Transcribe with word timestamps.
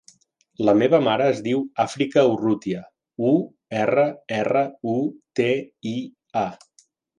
La 0.69 0.73
meva 0.77 0.99
mare 1.07 1.27
es 1.33 1.41
diu 1.47 1.59
Àfrica 1.83 2.23
Urrutia: 2.31 2.81
u, 3.33 3.35
erra, 3.83 4.07
erra, 4.41 4.65
u, 4.97 4.99
te, 5.43 5.49
i, 5.95 5.97
a. 6.45 6.47